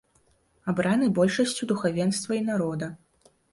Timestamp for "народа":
2.51-2.93